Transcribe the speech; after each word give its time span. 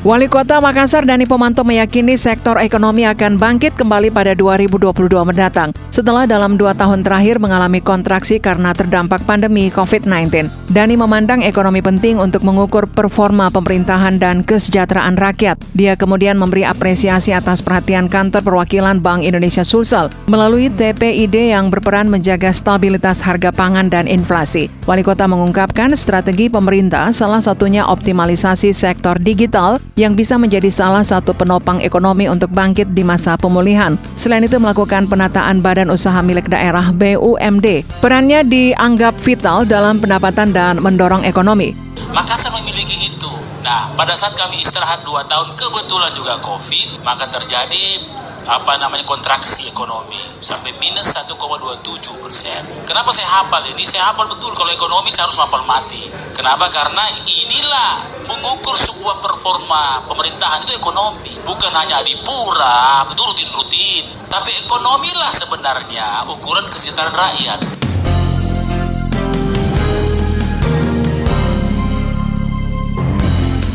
Wali 0.00 0.32
Kota 0.32 0.64
Makassar 0.64 1.04
Dani 1.04 1.28
Pomanto 1.28 1.60
meyakini 1.60 2.16
sektor 2.16 2.56
ekonomi 2.56 3.04
akan 3.04 3.36
bangkit 3.36 3.76
kembali 3.76 4.08
pada 4.08 4.32
2022 4.32 4.96
mendatang 5.28 5.76
setelah 5.92 6.24
dalam 6.24 6.56
dua 6.56 6.72
tahun 6.72 7.04
terakhir 7.04 7.36
mengalami 7.36 7.84
kontraksi 7.84 8.40
karena 8.40 8.72
terdampak 8.72 9.20
pandemi 9.28 9.68
COVID-19. 9.68 10.48
Dani 10.72 10.96
memandang 10.96 11.44
ekonomi 11.44 11.84
penting 11.84 12.16
untuk 12.16 12.48
mengukur 12.48 12.88
performa 12.88 13.52
pemerintahan 13.52 14.16
dan 14.16 14.40
kesejahteraan 14.40 15.20
rakyat. 15.20 15.60
Dia 15.76 16.00
kemudian 16.00 16.40
memberi 16.40 16.64
apresiasi 16.64 17.36
atas 17.36 17.60
perhatian 17.60 18.08
kantor 18.08 18.40
perwakilan 18.40 19.04
Bank 19.04 19.20
Indonesia 19.20 19.68
Sulsel 19.68 20.08
melalui 20.32 20.72
TPID 20.72 21.52
yang 21.52 21.68
berperan 21.68 22.08
menjaga 22.08 22.56
stabilitas 22.56 23.20
harga 23.20 23.52
pangan 23.52 23.92
dan 23.92 24.08
inflasi. 24.08 24.72
Wali 24.88 25.04
Kota 25.04 25.28
mengungkapkan 25.28 25.92
strategi 25.92 26.48
pemerintah 26.48 27.12
salah 27.12 27.44
satunya 27.44 27.84
optimalisasi 27.84 28.72
sektor 28.72 29.20
digital 29.20 29.76
yang 29.98 30.14
bisa 30.14 30.36
menjadi 30.36 30.68
salah 30.68 31.02
satu 31.02 31.32
penopang 31.32 31.80
ekonomi 31.80 32.26
untuk 32.28 32.50
bangkit 32.52 32.92
di 32.94 33.02
masa 33.02 33.34
pemulihan. 33.40 33.98
Selain 34.14 34.44
itu 34.44 34.60
melakukan 34.60 35.08
penataan 35.10 35.64
badan 35.64 35.90
usaha 35.90 36.18
milik 36.20 36.50
daerah 36.50 36.92
BUMD. 36.94 37.82
Perannya 37.98 38.44
dianggap 38.46 39.18
vital 39.18 39.66
dalam 39.66 39.98
pendapatan 39.98 40.52
dan 40.54 40.78
mendorong 40.78 41.26
ekonomi. 41.26 41.72
Makassar 42.10 42.50
memiliki 42.60 43.10
itu. 43.10 43.30
Nah, 43.60 43.92
pada 43.94 44.16
saat 44.16 44.34
kami 44.34 44.58
istirahat 44.58 45.04
dua 45.06 45.22
tahun, 45.30 45.52
kebetulan 45.54 46.10
juga 46.16 46.40
COVID, 46.42 47.06
maka 47.06 47.28
terjadi 47.28 48.02
apa 48.48 48.80
namanya 48.80 49.04
kontraksi 49.04 49.68
ekonomi 49.68 50.16
sampai 50.40 50.72
minus 50.80 51.12
1,27 51.12 51.36
persen. 52.22 52.60
Kenapa 52.88 53.12
saya 53.12 53.28
hafal 53.40 53.60
ini? 53.68 53.84
Saya 53.84 54.08
hafal 54.08 54.28
betul 54.32 54.52
kalau 54.56 54.72
ekonomi 54.72 55.12
saya 55.12 55.28
harus 55.28 55.36
hafal 55.40 55.64
mati. 55.68 56.08
Kenapa? 56.32 56.72
Karena 56.72 57.04
inilah 57.28 57.92
mengukur 58.30 58.72
sebuah 58.78 59.20
performa 59.20 60.06
pemerintahan 60.06 60.62
itu 60.64 60.72
ekonomi, 60.78 61.34
bukan 61.44 61.72
hanya 61.74 62.00
adipura, 62.00 63.04
betul 63.10 63.28
rutin-rutin, 63.34 64.04
tapi 64.30 64.54
ekonomilah 64.64 65.32
sebenarnya 65.34 66.30
ukuran 66.30 66.64
kesejahteraan 66.70 67.16
rakyat. 67.16 67.79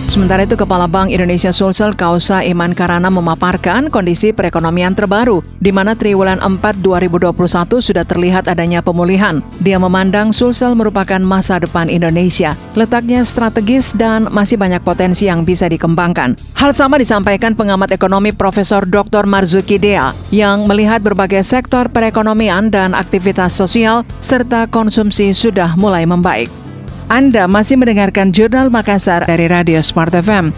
Sementara 0.06 0.45
itu, 0.45 0.53
Kepala 0.53 0.86
Bank 0.86 1.09
Indonesia 1.09 1.50
Sulsel 1.50 1.92
Kausa 1.92 2.45
Iman 2.45 2.78
Karana 2.78 3.09
memaparkan 3.09 3.89
kondisi 3.89 4.31
perekonomian 4.31 4.94
terbaru, 4.94 5.42
di 5.59 5.73
mana 5.73 5.97
triwulan 5.97 6.39
4 6.39 6.80
2021 6.80 7.34
sudah 7.81 8.06
terlihat 8.06 8.45
adanya 8.45 8.86
pemulihan. 8.86 9.42
Dia 9.59 9.81
memandang 9.81 10.31
Sulsel 10.31 10.78
merupakan 10.78 11.20
masa 11.20 11.58
depan 11.59 11.89
Indonesia. 11.92 12.53
Letaknya 12.78 13.25
strategis 13.25 13.92
dan 13.97 14.30
masih 14.30 14.56
banyak 14.56 14.86
potensi 14.86 15.28
yang 15.28 15.44
bisa 15.44 15.66
dikembangkan. 15.67 16.38
Hal 16.56 16.72
sama 16.72 16.95
disampaikan 16.95 17.58
pengamat 17.58 17.92
ekonomi 17.92 18.31
Profesor 18.31 18.88
Dr. 18.88 19.28
Marzuki 19.28 19.81
Dea, 19.81 20.16
yang 20.31 20.69
melihat 20.69 21.03
berbagai 21.03 21.44
sektor 21.44 21.92
perekonomian 21.92 22.72
dan 22.72 22.95
aktivitas 22.95 23.58
sosial 23.58 24.08
serta 24.22 24.69
konsumsi 24.69 25.36
sudah 25.36 25.75
mulai 25.75 26.08
membaik. 26.08 26.64
Anda 27.06 27.45
masih 27.45 27.78
mendengarkan 27.78 28.34
Jurnal 28.34 28.73
Makassar 28.73 29.30
dari 29.30 29.45
Radio 29.45 29.78
Smart 29.78 30.09
FM. 30.09 30.50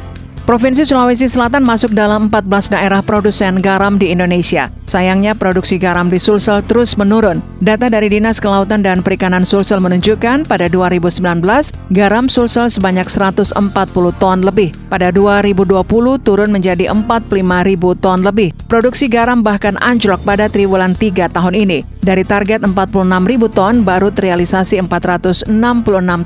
Provinsi 0.48 0.88
Sulawesi 0.88 1.28
Selatan 1.28 1.60
masuk 1.68 1.92
dalam 1.92 2.32
14 2.32 2.72
daerah 2.72 3.04
produsen 3.04 3.60
garam 3.60 4.00
di 4.00 4.16
Indonesia. 4.16 4.72
Sayangnya 4.88 5.36
produksi 5.36 5.76
garam 5.76 6.08
di 6.08 6.16
Sulsel 6.16 6.64
terus 6.64 6.96
menurun. 6.96 7.44
Data 7.60 7.92
dari 7.92 8.08
Dinas 8.08 8.40
Kelautan 8.40 8.80
dan 8.80 9.04
Perikanan 9.04 9.44
Sulsel 9.44 9.84
menunjukkan 9.84 10.48
pada 10.48 10.72
2019 10.72 11.20
garam 11.92 12.32
Sulsel 12.32 12.72
sebanyak 12.72 13.12
140 13.12 13.60
ton 14.16 14.40
lebih. 14.40 14.72
Pada 14.88 15.12
2020 15.12 15.84
turun 16.24 16.48
menjadi 16.48 16.96
45 16.96 17.68
ribu 17.68 17.92
ton 18.00 18.24
lebih. 18.24 18.56
Produksi 18.68 19.08
garam 19.08 19.48
bahkan 19.48 19.80
anjlok 19.80 20.28
pada 20.28 20.52
triwulan 20.52 20.92
3 20.92 21.32
tahun 21.32 21.56
ini. 21.56 21.88
Dari 22.04 22.28
target 22.28 22.68
46 22.68 23.04
ribu 23.24 23.48
ton 23.48 23.84
baru 23.84 24.12
terrealisasi 24.12 24.80
466 24.84 25.48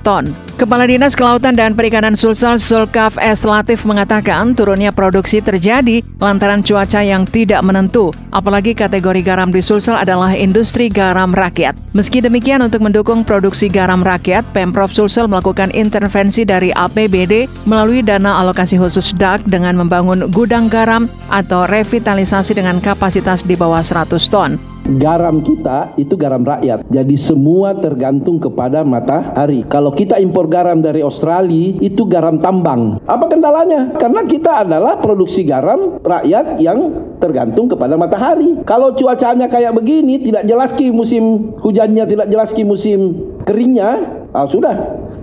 ton. 0.01 0.25
Kepala 0.57 0.85
Dinas 0.85 1.17
Kelautan 1.17 1.57
dan 1.57 1.73
Perikanan 1.73 2.13
Sulsel 2.13 2.61
Sulkaf 2.61 3.17
S. 3.17 3.41
Latif 3.41 3.81
mengatakan 3.81 4.53
turunnya 4.53 4.93
produksi 4.93 5.41
terjadi 5.41 6.05
lantaran 6.21 6.61
cuaca 6.61 7.01
yang 7.01 7.25
tidak 7.25 7.65
menentu, 7.65 8.13
apalagi 8.29 8.77
kategori 8.77 9.25
garam 9.25 9.49
di 9.49 9.57
Sulsel 9.57 9.97
adalah 9.97 10.37
industri 10.37 10.85
garam 10.85 11.33
rakyat. 11.33 11.73
Meski 11.97 12.21
demikian 12.21 12.61
untuk 12.61 12.85
mendukung 12.85 13.25
produksi 13.25 13.73
garam 13.73 14.05
rakyat, 14.05 14.45
Pemprov 14.53 14.93
Sulsel 14.93 15.25
melakukan 15.25 15.73
intervensi 15.73 16.45
dari 16.45 16.69
APBD 16.69 17.49
melalui 17.65 18.05
dana 18.05 18.37
alokasi 18.45 18.77
khusus 18.77 19.17
DAK 19.17 19.49
dengan 19.49 19.81
membangun 19.81 20.29
gudang 20.29 20.69
garam 20.69 21.09
atau 21.33 21.65
revitalisasi 21.65 22.30
dengan 22.31 22.79
kapasitas 22.79 23.43
di 23.43 23.59
bawah 23.59 23.83
100 23.83 24.31
ton 24.31 24.55
garam 24.97 25.39
kita 25.45 25.93
itu 25.95 26.17
garam 26.17 26.41
rakyat. 26.41 26.87
Jadi 26.89 27.15
semua 27.15 27.77
tergantung 27.77 28.41
kepada 28.41 28.81
matahari. 28.81 29.63
Kalau 29.69 29.93
kita 29.93 30.17
impor 30.17 30.49
garam 30.49 30.81
dari 30.81 31.05
Australia 31.05 31.77
itu 31.79 32.03
garam 32.09 32.41
tambang. 32.41 32.97
Apa 33.05 33.29
kendalanya? 33.29 33.93
Karena 33.95 34.25
kita 34.25 34.65
adalah 34.65 34.97
produksi 34.97 35.45
garam 35.45 36.01
rakyat 36.01 36.57
yang 36.59 36.91
tergantung 37.21 37.69
kepada 37.69 37.95
matahari. 37.95 38.57
Kalau 38.65 38.97
cuacanya 38.97 39.45
kayak 39.45 39.77
begini, 39.77 40.19
tidak 40.21 40.43
jelas 40.49 40.73
ki 40.73 40.89
musim 40.89 41.55
hujannya, 41.61 42.03
tidak 42.09 42.27
jelas 42.27 42.49
ki 42.51 42.63
musim 42.65 42.99
keringnya, 43.45 44.23
ah, 44.33 44.49
sudah. 44.49 44.75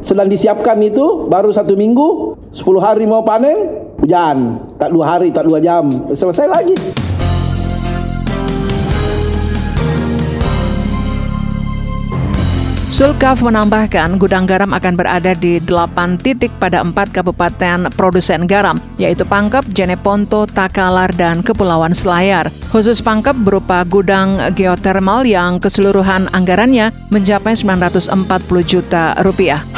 Sedang 0.07 0.31
disiapkan 0.31 0.79
itu 0.79 1.27
baru 1.27 1.51
satu 1.51 1.75
minggu, 1.75 2.39
10 2.55 2.79
hari 2.79 3.05
mau 3.05 3.27
panen, 3.27 3.88
hujan. 4.09 4.57
Tak 4.81 4.89
dua 4.89 5.05
hari, 5.05 5.29
tak 5.29 5.45
dua 5.45 5.61
jam, 5.61 5.85
selesai 6.17 6.49
lagi. 6.49 6.73
Sulkaf 12.89 13.45
menambahkan 13.45 14.17
gudang 14.19 14.49
garam 14.49 14.75
akan 14.75 14.97
berada 14.99 15.31
di 15.37 15.63
8 15.63 16.19
titik 16.19 16.51
pada 16.59 16.83
4 16.83 17.15
kabupaten 17.15 17.93
produsen 17.95 18.43
garam, 18.49 18.81
yaitu 18.99 19.23
Pangkep, 19.23 19.71
Jeneponto, 19.71 20.49
Takalar, 20.51 21.13
dan 21.15 21.45
Kepulauan 21.45 21.95
Selayar. 21.95 22.51
Khusus 22.75 22.99
Pangkep 22.99 23.39
berupa 23.45 23.87
gudang 23.87 24.41
geotermal 24.57 25.23
yang 25.29 25.63
keseluruhan 25.63 26.27
anggarannya 26.35 26.91
mencapai 27.13 27.55
940 27.55 28.11
juta 28.67 29.15
rupiah. 29.23 29.78